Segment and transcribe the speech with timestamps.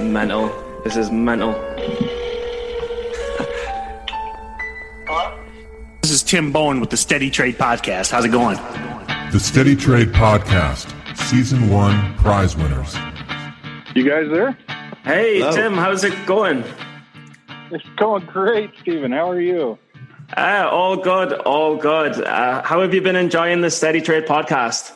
[0.00, 0.48] Mental.
[0.84, 1.52] This is mental.
[6.02, 8.10] This is Tim Bohen with the Steady Trade Podcast.
[8.10, 8.56] How's it going?
[9.30, 12.94] The Steady Trade Podcast, Season 1 prize winners.
[13.94, 14.58] You guys there?
[15.04, 15.52] Hey, Hello.
[15.52, 16.64] Tim, how's it going?
[17.70, 19.12] It's going great, Stephen.
[19.12, 19.78] How are you?
[20.36, 22.20] Ah, all good, all good.
[22.22, 24.92] Uh, how have you been enjoying the Steady Trade podcast?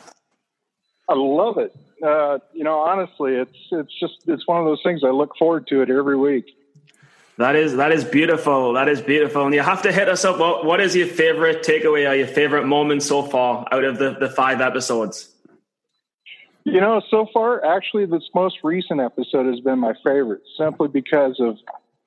[1.08, 1.74] I love it.
[2.02, 5.66] Uh, you know, honestly, it's it's just it's one of those things I look forward
[5.68, 6.46] to it every week.
[7.38, 8.74] That is that is beautiful.
[8.74, 9.44] That is beautiful.
[9.44, 10.38] And you have to hit us up.
[10.38, 14.16] What, what is your favorite takeaway or your favorite moment so far out of the,
[14.18, 15.32] the five episodes?
[16.64, 21.38] You know, so far, actually, this most recent episode has been my favorite, simply because
[21.38, 21.58] of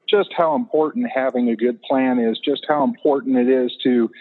[0.10, 4.12] just how important having a good plan is, just how important it is to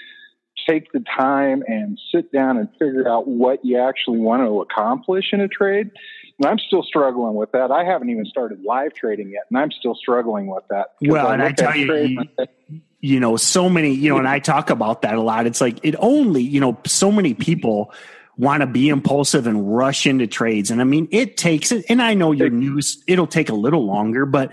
[0.69, 5.33] take the time and sit down and figure out what you actually want to accomplish
[5.33, 5.91] in a trade.
[6.39, 7.71] And I'm still struggling with that.
[7.71, 10.93] I haven't even started live trading yet, and I'm still struggling with that.
[11.03, 14.19] Well, and I tell you, you- and I think, You know, so many, you know,
[14.19, 15.47] and I talk about that a lot.
[15.47, 17.93] It's like it only, you know, so many people
[18.37, 20.73] want to be impulsive and rush into trades.
[20.73, 23.87] And I mean, it takes it, and I know your news, it'll take a little
[23.87, 24.51] longer, but,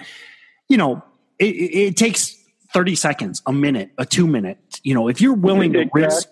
[0.70, 1.03] you know,
[1.40, 2.34] it it takes
[2.76, 4.59] 30 seconds, a minute, a two minute.
[4.84, 6.28] You know, if you're willing to risk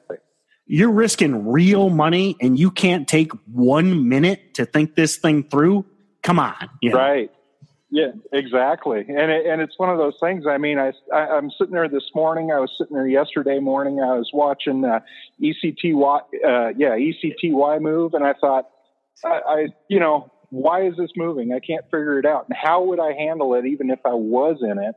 [0.66, 5.86] you're risking real money and you can't take one minute to think this thing through.
[6.22, 6.70] Come on.
[6.82, 6.98] You know?
[6.98, 7.32] Right.
[7.90, 9.06] Yeah, exactly.
[9.08, 10.46] And it, and it's one of those things.
[10.48, 12.52] I mean, I, I I'm sitting there this morning.
[12.52, 14.00] I was sitting there yesterday morning.
[14.02, 15.00] I was watching uh,
[15.40, 15.94] ECYT.
[15.94, 18.68] Uh, yeah, ECYT move, and I thought,
[19.24, 21.54] I, I you know, why is this moving?
[21.54, 22.48] I can't figure it out.
[22.50, 24.96] And how would I handle it, even if I was in it?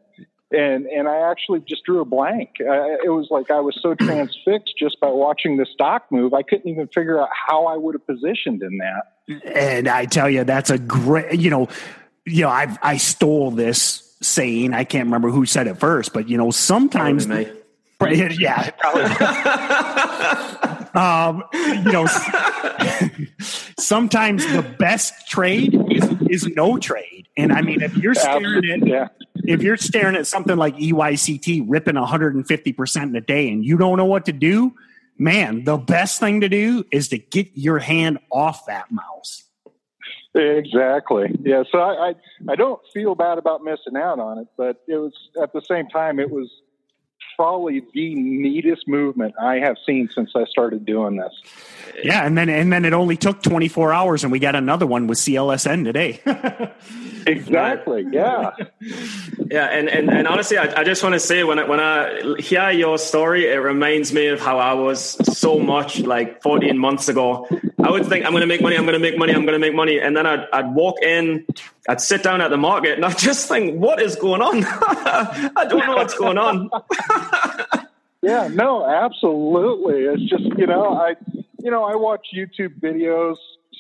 [0.53, 2.51] And and I actually just drew a blank.
[2.61, 6.35] Uh, it was like I was so transfixed just by watching the stock move.
[6.35, 9.53] I couldn't even figure out how I would have positioned in that.
[9.55, 11.69] And I tell you, that's a great, you know,
[12.25, 14.73] you know, I I stole this saying.
[14.73, 17.47] I can't remember who said it first, but you know, sometimes, Probably
[18.29, 18.37] me.
[18.39, 19.03] yeah, probably.
[20.95, 21.43] um,
[21.85, 22.07] you know,
[23.79, 27.29] sometimes the best trade is, is no trade.
[27.37, 29.09] And I mean, if you're staring at Yeah.
[29.49, 33.97] If you're staring at something like ECYT ripping 150% in a day and you don't
[33.97, 34.75] know what to do,
[35.19, 39.45] man, the best thing to do is to get your hand off that mouse.
[40.35, 41.35] Exactly.
[41.41, 41.63] Yeah.
[41.71, 42.15] So I, I
[42.51, 45.89] I don't feel bad about missing out on it, but it was at the same
[45.89, 46.51] time it was
[47.37, 51.33] probably the neatest movement I have seen since I started doing this.
[52.03, 55.07] Yeah, and then and then it only took 24 hours and we got another one
[55.07, 56.21] with CLSN today.
[57.27, 58.07] Exactly.
[58.13, 58.53] Yeah.
[59.51, 62.37] Yeah, and, and, and honestly, I, I just want to say when I, when I
[62.39, 67.09] hear your story, it reminds me of how I was so much like 14 months
[67.09, 67.49] ago.
[67.83, 69.53] I would think I'm going to make money, I'm going to make money, I'm going
[69.53, 71.47] to make money, and then I'd, I'd walk in,
[71.89, 74.65] I'd sit down at the market, and I'd just think, what is going on?
[75.57, 76.71] I don't know what's going on.
[78.27, 78.49] Yeah.
[78.49, 78.85] No.
[78.85, 80.01] Absolutely.
[80.03, 81.15] It's just you know I
[81.63, 83.37] you know I watch YouTube videos.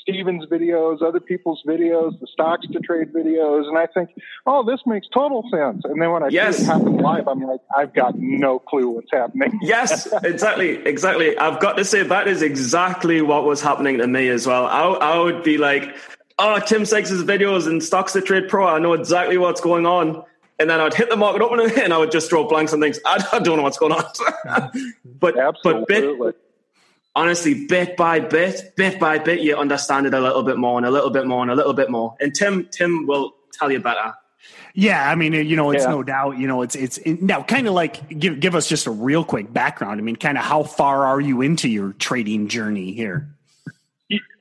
[0.08, 4.10] Steven's videos, other people's videos, the stocks to trade videos, and I think,
[4.46, 5.82] oh, this makes total sense.
[5.84, 6.58] And then when I Yes.
[6.58, 9.58] see it happen live, I'm like, I've got no clue what's happening.
[9.62, 11.36] Yes, exactly, exactly.
[11.38, 14.66] I've got to say that is exactly what was happening to me as well.
[14.66, 14.82] I,
[15.14, 15.96] I would be like,
[16.38, 18.66] "Oh, Tim Sykes' videos and Stocks to Trade Pro.
[18.66, 20.22] I know exactly what's going on."
[20.58, 23.00] And then I'd hit the market opener and I would just draw blanks and things.
[23.04, 24.04] I, I don't know what's going on.
[24.44, 25.34] but
[25.64, 26.32] but bit, Absolutely.
[27.16, 30.86] Honestly, bit by bit, bit by bit, you understand it a little bit more and
[30.86, 32.14] a little bit more and a little bit more.
[32.20, 34.14] And Tim Tim will tell you better.
[34.74, 35.90] yeah, I mean, you know, it's Yeah.
[35.90, 38.86] no doubt, you know, it's it's it, now kind of like give give us just
[38.86, 39.98] a real quick background.
[39.98, 43.28] I mean, kind of how far are you into your trading journey here?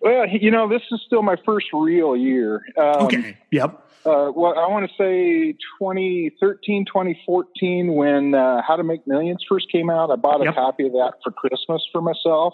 [0.01, 2.63] Well, you know, this is still my first real year.
[2.77, 3.37] Um, Okay.
[3.51, 3.84] Yep.
[4.05, 9.71] Uh, well, I want to say 2013, 2014, when uh, How to Make Millions first
[9.71, 10.11] came out.
[10.11, 10.55] I bought a Yep.
[10.55, 12.53] copy of that for Christmas for myself.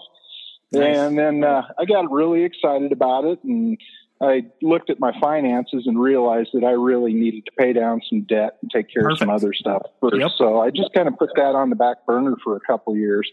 [0.72, 0.96] Nice.
[0.96, 3.38] And then uh, I got really excited about it.
[3.44, 3.76] And
[4.22, 8.22] I looked at my finances and realized that I really needed to pay down some
[8.22, 10.16] debt and take care of some other stuff first.
[10.16, 10.30] Yep.
[10.38, 13.30] So I just kind of put that on the back burner for a couple years.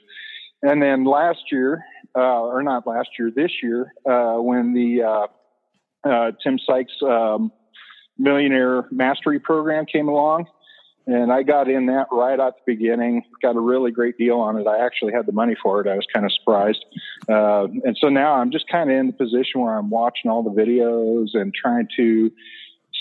[0.61, 1.85] And then last year,
[2.17, 5.27] uh, or not last year, this year, uh, when the uh,
[6.09, 7.51] uh, Tim Sykes um,
[8.19, 10.45] Millionaire Mastery Program came along,
[11.07, 13.23] and I got in that right at the beginning.
[13.41, 14.67] Got a really great deal on it.
[14.67, 15.87] I actually had the money for it.
[15.87, 16.85] I was kind of surprised,
[17.27, 20.43] uh, and so now I'm just kind of in the position where I'm watching all
[20.43, 22.31] the videos and trying to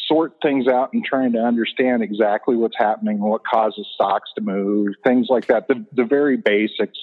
[0.06, 4.94] sort things out and trying to understand exactly what's happening, what causes stocks to move,
[5.04, 5.68] things like that.
[5.68, 6.98] The the very basics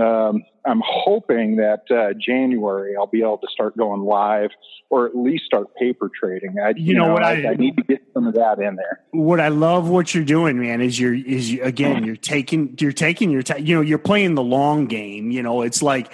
[0.00, 4.50] um, I'm hoping that uh, January I'll be able to start going live
[4.88, 6.56] or at least start paper trading.
[6.64, 9.00] I, You know what I- I, need to get some of that in there.
[9.10, 12.92] what I love what you're doing, man, is you're is you, again you're taking you're
[12.92, 13.66] taking your time.
[13.66, 15.30] You know, you're playing the long game.
[15.30, 16.12] You know, it's like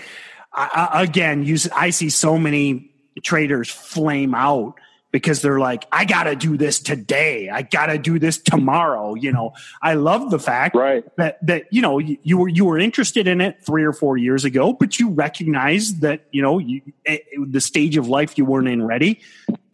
[0.53, 2.91] I, I, again, you I see so many
[3.23, 4.75] traders flame out
[5.11, 7.49] because they're like, I got to do this today.
[7.49, 9.15] I got to do this tomorrow.
[9.15, 11.05] You know, I love the fact Right.
[11.17, 14.17] that that you know you, you were you were interested in it three or four
[14.17, 18.45] years ago, but you recognized that you know you, eh, the stage of life you
[18.45, 19.21] weren't in ready.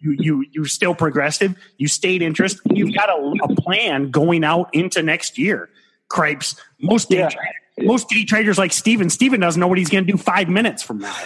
[0.00, 1.56] You you you're still progressive.
[1.78, 2.60] You stayed interested.
[2.76, 5.68] You've got a, a plan going out into next year.
[6.08, 6.54] Cripes.
[6.80, 7.28] Most day Yeah.
[7.30, 7.42] tra-
[7.80, 9.10] most day traders like Steven.
[9.10, 11.16] Steven doesn't know what he's going to do five minutes from now.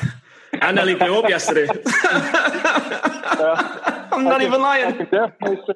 [0.62, 1.69] I nearly blew up yesterday.
[4.12, 4.97] I'm not even I lying.
[4.97, 5.75] can definitely say,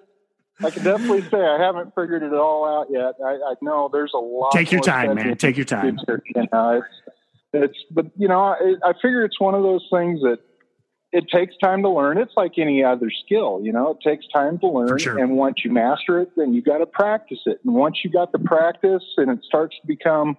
[0.65, 3.15] I can definitely say I haven't figured it all out yet.
[3.25, 4.53] I, I know there's a lot.
[4.53, 5.37] Take your time, man.
[5.37, 5.89] Take your time.
[5.89, 6.23] into it.
[6.35, 6.87] You know, it's,
[7.53, 10.39] it's, but you know, I, I figure it's one of those things that
[11.13, 12.17] it takes time to learn.
[12.17, 14.99] It's like any other skill, you know, it takes time to learn.
[14.99, 15.19] sure.
[15.19, 17.61] And once you master it, then you got to practice it.
[17.65, 20.39] And once you got the practice and it starts to become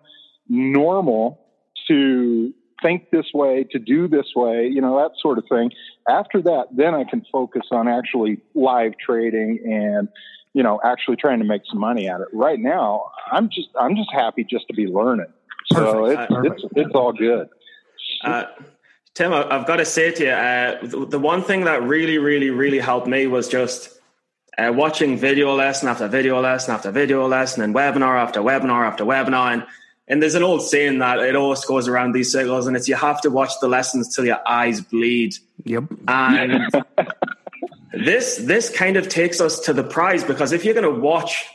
[0.50, 1.40] normal
[1.88, 2.54] to
[2.84, 5.72] think this way, to do this way, you know, that sort of thing.
[6.08, 10.08] After that, then I can focus on actually live trading and,
[10.54, 12.28] you know, actually trying to make some money at it.
[12.32, 15.34] Right now, I'm just, I'm just happy just to be learning.
[15.72, 16.62] So it's, Perfect.
[16.64, 17.48] it's, it's all good.
[18.24, 18.44] Uh,
[19.16, 22.50] Tim, I've got to say to you, uh, the, the one thing that really, really,
[22.50, 24.00] really helped me was just
[24.58, 29.06] uh, watching video lesson after video lesson after video lesson and webinar after webinar after
[29.06, 29.54] webinar.
[29.54, 29.66] And,
[30.08, 32.96] and there's an old saying that it always goes around these circles, and it's you
[32.96, 35.36] have to watch the lessons till your eyes bleed.
[35.64, 35.86] Yep.
[36.08, 36.70] And
[37.94, 41.46] this this kind of takes us to the prize because if you're going to watch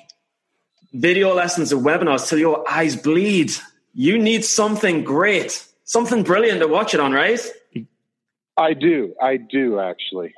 [0.92, 3.52] video lessons or webinars till your eyes bleed,
[3.92, 7.40] you need something great, something brilliant to watch it on, right?
[8.56, 9.14] I do.
[9.20, 10.34] I do actually.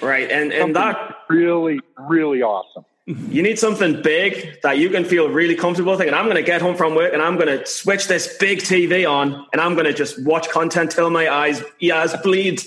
[0.00, 2.84] Right, and and that Really, really awesome.
[3.08, 6.12] You need something big that you can feel really comfortable thinking.
[6.12, 9.10] I'm going to get home from work and I'm going to switch this big TV
[9.10, 12.62] on and I'm going to just watch content till my eyes ears bleed.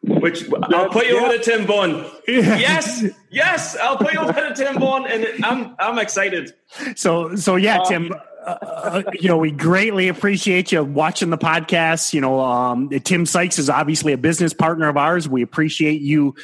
[0.00, 1.26] Which I'll put you yeah.
[1.26, 2.06] over to Tim Bohen.
[2.26, 6.54] Yes, yes, I'll put you over to Tim Bohen, and I'm I'm excited.
[6.94, 8.14] So, so yeah, um, Tim.
[8.46, 12.14] Uh, uh, you know, we greatly appreciate you watching the podcast.
[12.14, 15.28] You know, um, Tim Sykes is obviously a business partner of ours.
[15.28, 16.36] We appreciate you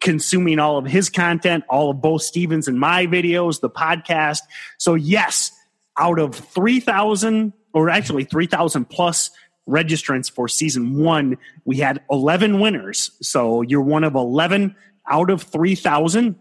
[0.00, 4.38] consuming all of his content, all of both Stevens and my videos, the podcast.
[4.78, 5.50] So, yes,
[5.98, 9.32] out of three thousand, or actually three thousand plus
[9.68, 13.10] registrants for season one, we had eleven winners.
[13.20, 14.76] So you're one of eleven
[15.10, 16.36] out of three thousand.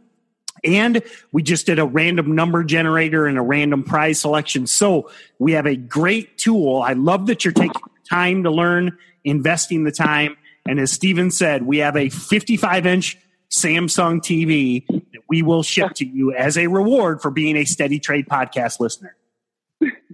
[0.64, 1.02] And
[1.32, 4.68] we just did a random number generator and a random prize selection.
[4.68, 5.10] So
[5.40, 6.82] we have a great tool.
[6.82, 10.38] I love that you're taking time to learn, investing the time.
[10.68, 13.18] And as Steven said, we have a 55 inch
[13.50, 18.00] Samsung TV that we will ship to you as a reward for being a steady
[18.00, 19.16] trade podcast listener.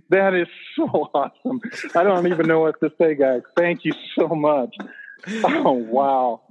[0.10, 1.62] That is so awesome.
[1.96, 3.42] I don't even know what to say, guys.
[3.58, 4.76] Thank you so much.
[5.44, 6.42] Oh wow.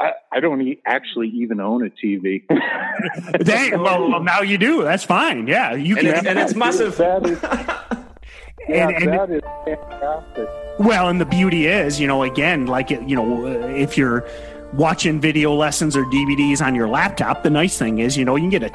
[0.00, 2.42] I, I don't e- actually even own a TV.
[3.44, 4.82] Dang, well, well, now you do.
[4.82, 5.46] That's fine.
[5.46, 6.16] Yeah, you And can.
[6.16, 6.96] it's, and it's massive.
[6.96, 7.38] That is,
[8.68, 10.48] yeah, And- and- that is fantastic.
[10.78, 14.26] Well, and the beauty is, you know, again, like it, you know, uh, if you're
[14.72, 18.48] watching video lessons or DVDs on your laptop, the nice thing is, you know, you
[18.48, 18.70] can get a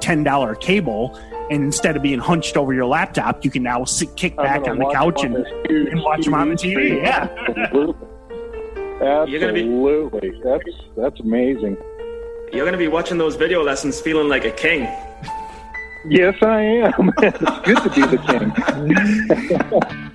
[0.00, 1.14] 10 dollar cable,
[1.50, 4.78] and instead of being hunched over your laptop, you can now sit, kick back on
[4.78, 6.96] the couch them and, huge and watch them on the TV.
[7.02, 7.28] Yeah.
[9.02, 10.30] Absolutely.
[10.30, 10.64] Be- That's
[10.96, 11.76] that's amazing.
[12.52, 14.82] You're going to be watching those video lessons feeling like a king.
[16.08, 17.12] Yes, I am.
[17.18, 20.12] it's good to be the king.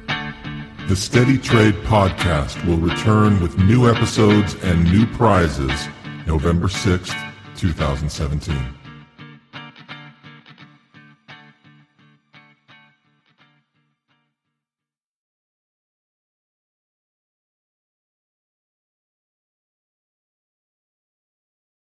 [0.87, 5.87] The Steady Trade Podcast will return with new episodes and new prizes
[6.25, 7.15] November 6th,
[7.57, 8.76] 2017.